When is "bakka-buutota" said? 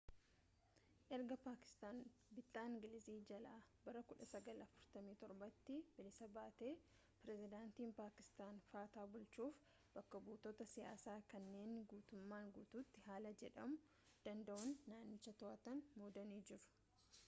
9.99-10.67